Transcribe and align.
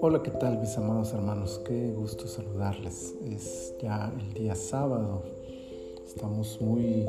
Hola, 0.00 0.20
¿qué 0.24 0.32
tal 0.32 0.58
mis 0.58 0.76
amados 0.76 1.12
hermanos? 1.12 1.60
Qué 1.64 1.92
gusto 1.92 2.26
saludarles. 2.26 3.14
Es 3.24 3.74
ya 3.80 4.12
el 4.18 4.34
día 4.34 4.56
sábado. 4.56 5.22
Estamos 6.04 6.60
muy 6.60 7.06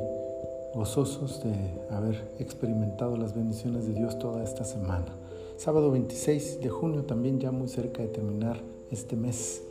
gozosos 0.76 1.44
de 1.44 1.56
haber 1.90 2.36
experimentado 2.38 3.18
las 3.18 3.36
bendiciones 3.36 3.88
de 3.88 3.94
Dios 3.94 4.20
toda 4.20 4.44
esta 4.44 4.64
semana. 4.64 5.16
Sábado 5.58 5.90
26 5.92 6.62
de 6.62 6.70
junio, 6.70 7.06
también 7.06 7.40
ya 7.40 7.52
muy 7.52 7.68
cerca 7.68 8.04
de 8.04 8.10
terminar 8.10 8.62
este 8.92 9.16
mes 9.16 9.64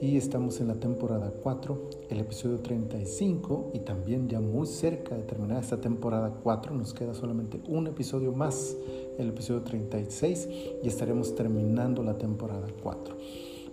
y 0.00 0.16
estamos 0.16 0.60
en 0.60 0.68
la 0.68 0.74
temporada 0.74 1.32
4, 1.42 1.90
el 2.10 2.20
episodio 2.20 2.60
35 2.60 3.72
y 3.74 3.80
también 3.80 4.28
ya 4.28 4.40
muy 4.40 4.66
cerca 4.66 5.16
de 5.16 5.22
terminar 5.22 5.62
esta 5.62 5.80
temporada 5.80 6.38
4, 6.42 6.72
nos 6.74 6.94
queda 6.94 7.14
solamente 7.14 7.60
un 7.66 7.88
episodio 7.88 8.32
más, 8.32 8.76
el 9.18 9.30
episodio 9.30 9.62
36 9.62 10.48
y 10.84 10.88
estaremos 10.88 11.34
terminando 11.34 12.04
la 12.04 12.16
temporada 12.16 12.68
4. 12.82 13.16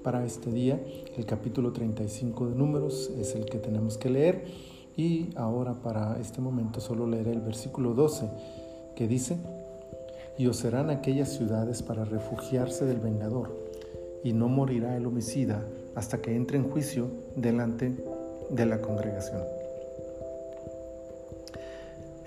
Para 0.02 0.26
este 0.26 0.52
día, 0.52 0.84
el 1.16 1.26
capítulo 1.26 1.72
35 1.74 2.48
de 2.48 2.56
números 2.56 3.12
es 3.20 3.36
el 3.36 3.46
que 3.46 3.60
tenemos 3.60 3.98
que 3.98 4.10
leer 4.10 4.46
y 4.98 5.30
ahora 5.36 5.76
para 5.76 6.20
este 6.20 6.42
momento 6.42 6.80
solo 6.80 7.06
leeré 7.06 7.34
el 7.34 7.42
versículo 7.42 7.94
12 7.94 8.30
que 8.96 9.08
dice, 9.08 9.38
y 10.38 10.48
os 10.48 10.58
serán 10.58 10.90
aquellas 10.90 11.30
ciudades 11.30 11.84
para 11.84 12.04
refugiarse 12.04 12.86
del 12.86 13.00
vengador, 13.00 13.56
y 14.24 14.34
no 14.34 14.50
morirá 14.50 14.98
el 14.98 15.06
homicida 15.06 15.66
hasta 15.96 16.22
que 16.22 16.36
entre 16.36 16.58
en 16.58 16.70
juicio 16.70 17.08
delante 17.36 17.92
de 18.50 18.66
la 18.66 18.82
congregación. 18.82 19.42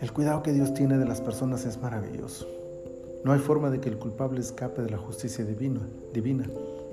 El 0.01 0.13
cuidado 0.13 0.43
que 0.43 0.53
Dios 0.53 0.75
tiene 0.75 0.97
de 0.97 1.05
las 1.05 1.21
personas 1.21 1.65
es 1.65 1.81
maravilloso. 1.81 2.47
No 3.25 3.33
hay 3.33 3.41
forma 3.41 3.69
de 3.69 3.81
que 3.81 3.89
el 3.89 3.99
culpable 3.99 4.41
escape 4.41 4.83
de 4.83 4.91
la 4.91 4.99
justicia 4.99 5.45
divina, 5.45 5.81
divina, 6.13 6.49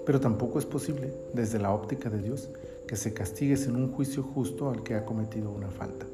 pero 0.06 0.20
tampoco 0.20 0.60
es 0.60 0.66
posible, 0.66 1.14
desde 1.34 1.60
la 1.60 1.72
óptica 1.72 2.10
de 2.10 2.22
Dios, 2.22 2.50
que 2.88 2.96
se 2.96 3.14
castigue 3.14 3.58
sin 3.58 3.76
un 3.76 3.92
juicio 3.92 4.24
justo 4.24 4.70
al 4.70 4.84
que 4.84 4.96
ha 4.96 5.06
cometido 5.06 5.52
una 5.52 5.70
falta. 5.70 6.06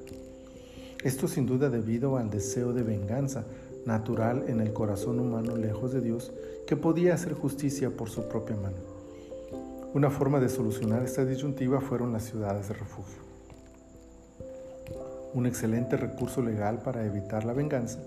Esto 1.03 1.27
sin 1.27 1.45
duda 1.45 1.69
debido 1.69 2.17
al 2.17 2.29
deseo 2.29 2.73
de 2.73 2.83
venganza 2.83 3.45
natural 3.85 4.45
en 4.47 4.61
el 4.61 4.71
corazón 4.73 5.19
humano 5.19 5.55
lejos 5.55 5.93
de 5.93 6.01
Dios, 6.01 6.31
que 6.67 6.75
podía 6.75 7.13
hacer 7.15 7.33
justicia 7.33 7.89
por 7.89 8.09
su 8.09 8.27
propia 8.27 8.55
mano. 8.55 9.00
Una 9.93 10.09
forma 10.09 10.39
de 10.39 10.47
solucionar 10.47 11.03
esta 11.03 11.25
disyuntiva 11.25 11.81
fueron 11.81 12.13
las 12.13 12.23
ciudades 12.23 12.69
de 12.69 12.75
refugio. 12.75 13.19
Un 15.33 15.45
excelente 15.45 15.97
recurso 15.97 16.41
legal 16.41 16.79
para 16.81 17.05
evitar 17.05 17.43
la 17.43 17.51
venganza 17.51 17.99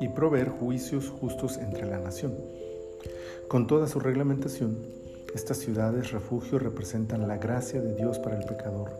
y 0.00 0.08
proveer 0.08 0.48
juicios 0.48 1.08
justos 1.08 1.56
entre 1.58 1.86
la 1.86 2.00
nación. 2.00 2.34
Con 3.46 3.68
toda 3.68 3.86
su 3.86 4.00
reglamentación, 4.00 4.78
estas 5.32 5.58
ciudades 5.58 6.10
refugio 6.10 6.58
representan 6.58 7.28
la 7.28 7.36
gracia 7.36 7.80
de 7.80 7.94
Dios 7.94 8.18
para 8.18 8.36
el 8.36 8.44
pecador, 8.44 8.90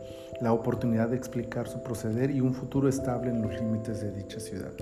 la 0.41 0.53
oportunidad 0.53 1.09
de 1.09 1.16
explicar 1.16 1.66
su 1.66 1.83
proceder 1.83 2.31
y 2.31 2.41
un 2.41 2.55
futuro 2.55 2.89
estable 2.89 3.31
en 3.31 3.42
los 3.42 3.53
límites 3.55 4.00
de 4.00 4.12
dicha 4.12 4.39
ciudad 4.39 4.75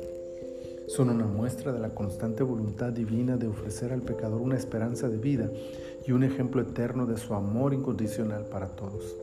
son 0.86 1.10
una 1.10 1.26
muestra 1.26 1.72
de 1.72 1.80
la 1.80 1.90
constante 1.90 2.42
voluntad 2.42 2.92
divina 2.92 3.36
de 3.36 3.48
ofrecer 3.48 3.92
al 3.92 4.02
pecador 4.02 4.40
una 4.40 4.56
esperanza 4.56 5.08
de 5.08 5.18
vida 5.18 5.50
y 6.06 6.12
un 6.12 6.22
ejemplo 6.22 6.62
eterno 6.62 7.06
de 7.06 7.16
su 7.16 7.34
amor 7.34 7.74
incondicional 7.74 8.44
para 8.44 8.68
todos. 8.68 9.16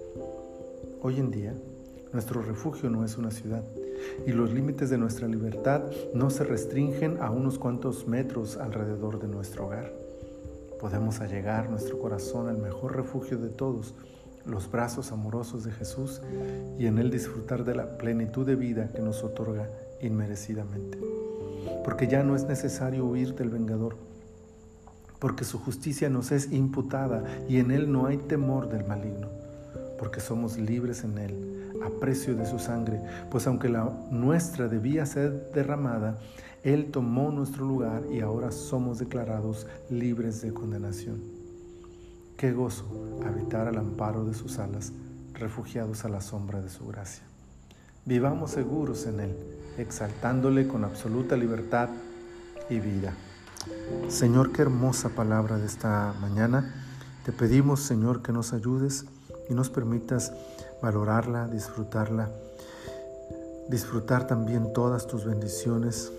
Hoy 1.01 1.19
en 1.19 1.31
día, 1.31 1.53
nuestro 2.11 2.41
refugio 2.41 2.89
no 2.89 3.05
es 3.05 3.17
una 3.17 3.31
ciudad 3.31 3.63
y 4.27 4.31
los 4.31 4.53
límites 4.53 4.89
de 4.89 4.97
nuestra 4.97 5.27
libertad 5.27 5.83
no 6.13 6.29
se 6.29 6.43
restringen 6.43 7.21
a 7.21 7.31
unos 7.31 7.57
cuantos 7.57 8.07
metros 8.07 8.57
alrededor 8.57 9.19
de 9.19 9.27
nuestro 9.27 9.67
hogar. 9.67 9.91
Podemos 10.79 11.21
allegar 11.21 11.69
nuestro 11.69 11.97
corazón 11.97 12.49
al 12.49 12.57
mejor 12.57 12.95
refugio 12.95 13.37
de 13.37 13.49
todos, 13.49 13.95
los 14.45 14.69
brazos 14.69 15.13
amorosos 15.13 15.63
de 15.63 15.71
Jesús, 15.71 16.21
y 16.77 16.87
en 16.87 16.97
él 16.97 17.09
disfrutar 17.09 17.63
de 17.63 17.75
la 17.75 17.97
plenitud 17.97 18.45
de 18.45 18.55
vida 18.55 18.91
que 18.93 19.01
nos 19.01 19.23
otorga 19.23 19.69
inmerecidamente 20.01 20.99
porque 21.83 22.07
ya 22.07 22.23
no 22.23 22.35
es 22.35 22.45
necesario 22.45 23.05
huir 23.05 23.35
del 23.35 23.49
vengador, 23.49 23.95
porque 25.23 25.45
su 25.45 25.57
justicia 25.57 26.09
nos 26.09 26.33
es 26.33 26.51
imputada 26.51 27.23
y 27.47 27.59
en 27.59 27.71
él 27.71 27.89
no 27.89 28.07
hay 28.07 28.17
temor 28.17 28.67
del 28.67 28.85
maligno, 28.85 29.29
porque 29.97 30.19
somos 30.19 30.57
libres 30.57 31.05
en 31.05 31.17
él, 31.17 31.71
a 31.81 31.89
precio 32.01 32.35
de 32.35 32.45
su 32.45 32.59
sangre, 32.59 33.01
pues 33.31 33.47
aunque 33.47 33.69
la 33.69 33.89
nuestra 34.11 34.67
debía 34.67 35.05
ser 35.05 35.49
derramada, 35.53 36.19
él 36.61 36.91
tomó 36.91 37.31
nuestro 37.31 37.63
lugar 37.63 38.03
y 38.11 38.19
ahora 38.19 38.51
somos 38.51 38.99
declarados 38.99 39.65
libres 39.89 40.41
de 40.41 40.53
condenación. 40.53 41.21
Qué 42.35 42.51
gozo 42.51 42.83
habitar 43.25 43.69
al 43.69 43.77
amparo 43.77 44.25
de 44.25 44.33
sus 44.33 44.59
alas, 44.59 44.91
refugiados 45.35 46.03
a 46.03 46.09
la 46.09 46.19
sombra 46.19 46.59
de 46.59 46.67
su 46.67 46.85
gracia. 46.85 47.23
Vivamos 48.03 48.51
seguros 48.51 49.05
en 49.05 49.21
Él, 49.21 49.37
exaltándole 49.77 50.67
con 50.67 50.83
absoluta 50.83 51.37
libertad 51.37 51.87
y 52.69 52.81
vida. 52.81 53.13
Señor, 54.09 54.51
qué 54.51 54.61
hermosa 54.61 55.09
palabra 55.09 55.57
de 55.57 55.65
esta 55.65 56.13
mañana. 56.19 56.73
Te 57.25 57.31
pedimos, 57.31 57.81
Señor, 57.81 58.21
que 58.21 58.31
nos 58.31 58.53
ayudes 58.53 59.05
y 59.49 59.53
nos 59.53 59.69
permitas 59.69 60.31
valorarla, 60.81 61.47
disfrutarla, 61.47 62.29
disfrutar 63.69 64.27
también 64.27 64.73
todas 64.73 65.07
tus 65.07 65.25
bendiciones, 65.25 66.11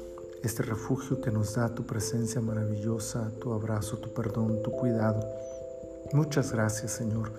este 0.42 0.62
refugio 0.62 1.20
que 1.20 1.30
nos 1.30 1.54
da 1.54 1.74
tu 1.74 1.84
presencia 1.84 2.40
maravillosa, 2.40 3.30
tu 3.40 3.52
abrazo, 3.52 3.98
tu 3.98 4.12
perdón, 4.12 4.62
tu 4.62 4.70
cuidado. 4.70 5.26
Muchas 6.12 6.52
gracias, 6.52 6.92
Señor 6.92 7.32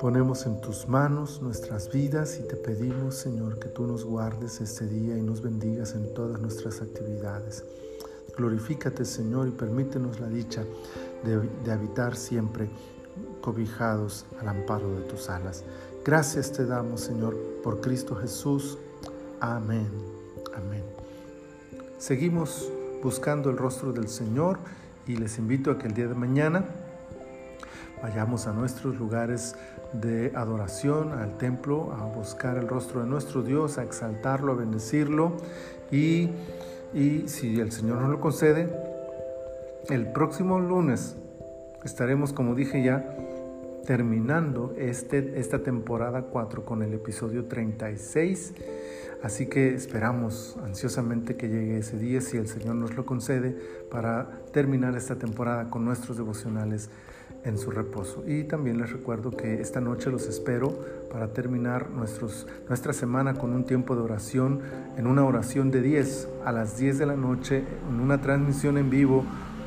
Ponemos 0.00 0.44
en 0.44 0.60
tus 0.60 0.86
manos 0.88 1.40
nuestras 1.40 1.90
vidas 1.90 2.38
y 2.38 2.46
te 2.46 2.54
pedimos, 2.56 3.14
Señor, 3.14 3.58
que 3.58 3.68
tú 3.68 3.86
nos 3.86 4.04
guardes 4.04 4.60
este 4.60 4.86
día 4.86 5.16
y 5.16 5.22
nos 5.22 5.40
bendigas 5.40 5.94
en 5.94 6.12
todas 6.12 6.38
nuestras 6.38 6.82
actividades. 6.82 7.64
Glorifícate, 8.36 9.04
Señor, 9.04 9.48
y 9.48 9.50
permítenos 9.50 10.20
la 10.20 10.28
dicha 10.28 10.64
de, 11.24 11.72
habitar 11.72 12.16
siempre 12.16 12.68
cobijados 13.40 14.26
al 14.40 14.48
amparo 14.48 14.94
de 14.94 15.02
tus 15.02 15.30
alas. 15.30 15.64
Gracias 16.04 16.52
te 16.52 16.66
damos, 16.66 17.00
Señor, 17.00 17.36
por 17.62 17.80
Cristo 17.80 18.14
Jesús. 18.14 18.78
Amén. 19.40 19.88
Amén. 20.54 20.84
Seguimos 21.98 22.70
buscando 23.02 23.50
el 23.50 23.56
rostro 23.56 23.92
del 23.92 24.08
Señor 24.08 24.58
y 25.06 25.16
les 25.16 25.38
invito 25.38 25.70
a 25.70 25.78
que 25.78 25.86
el 25.86 25.94
día 25.94 26.06
de 26.06 26.14
mañana 26.14 26.64
vayamos 28.02 28.46
a 28.46 28.52
nuestros 28.52 28.96
lugares 28.96 29.56
de 29.92 30.32
adoración, 30.34 31.12
al 31.12 31.38
templo, 31.38 31.92
a 31.92 32.04
buscar 32.04 32.58
el 32.58 32.68
rostro 32.68 33.00
de 33.00 33.06
nuestro 33.06 33.42
Dios, 33.42 33.78
a 33.78 33.82
exaltarlo, 33.82 34.52
a 34.52 34.56
bendecirlo 34.56 35.32
y, 35.90 36.30
y 36.94 37.28
si 37.28 37.60
el 37.60 37.72
Señor 37.72 38.00
nos 38.00 38.10
lo 38.10 38.20
concede, 38.20 38.68
el 39.88 40.12
próximo 40.12 40.58
lunes 40.58 41.16
estaremos, 41.84 42.32
como 42.32 42.54
dije 42.54 42.82
ya, 42.82 43.16
terminando 43.86 44.74
este, 44.76 45.38
esta 45.38 45.62
temporada 45.62 46.22
4 46.22 46.64
con 46.64 46.82
el 46.82 46.92
episodio 46.92 47.44
36. 47.44 48.54
Así 49.22 49.46
que 49.46 49.74
esperamos 49.74 50.58
ansiosamente 50.64 51.36
que 51.36 51.48
llegue 51.48 51.78
ese 51.78 51.98
día, 51.98 52.20
si 52.20 52.36
el 52.36 52.48
Señor 52.48 52.74
nos 52.74 52.96
lo 52.96 53.06
concede, 53.06 53.56
para 53.90 54.28
terminar 54.52 54.96
esta 54.96 55.16
temporada 55.16 55.70
con 55.70 55.84
nuestros 55.84 56.16
devocionales 56.16 56.90
en 57.44 57.58
su 57.58 57.70
reposo. 57.70 58.24
Y 58.26 58.44
también 58.44 58.78
les 58.78 58.92
recuerdo 58.92 59.30
que 59.30 59.60
esta 59.60 59.80
noche 59.80 60.10
los 60.10 60.26
espero 60.26 60.72
para 61.10 61.28
terminar 61.28 61.88
nuestra 61.90 62.92
semana 62.92 63.34
con 63.34 63.52
un 63.52 63.64
tiempo 63.64 63.94
de 63.94 64.02
oración, 64.02 64.60
en 64.96 65.06
una 65.06 65.24
oración 65.24 65.70
de 65.70 65.82
10 65.82 66.28
a 66.44 66.52
las 66.52 66.76
10 66.78 66.98
de 66.98 67.06
la 67.06 67.16
noche, 67.16 67.64
en 67.88 68.00
una 68.00 68.20
transmisión 68.20 68.78
en 68.78 68.90
vivo 68.90 69.24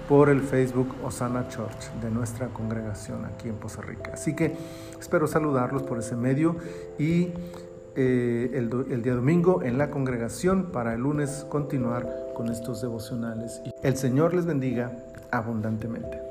por 0.10 0.30
el 0.30 0.42
Facebook 0.42 0.96
Osana 1.04 1.48
Church 1.50 1.92
de 2.02 2.10
nuestra 2.10 2.48
congregación 2.48 3.26
aquí 3.26 3.48
en 3.48 3.56
Poza 3.56 3.82
Rica. 3.84 4.12
Así 4.14 4.36
que 4.36 4.56
espero 5.00 5.28
saludarlos 5.28 5.84
por 5.84 6.00
ese 6.00 6.16
medio 6.16 6.56
y 6.98 7.30
eh, 7.96 8.52
el, 8.54 8.86
el 8.90 9.02
día 9.04 9.14
domingo 9.14 9.62
en 9.62 9.78
la 9.78 9.92
congregación 9.92 10.72
para 10.72 10.96
el 10.96 11.02
lunes 11.02 11.46
continuar 11.50 12.08
con 12.36 12.50
estos 12.50 12.82
devocionales. 12.82 13.62
El 13.84 13.98
Señor 13.98 14.34
les 14.34 14.46
bendiga 14.46 14.92
abundantemente. 15.32 16.29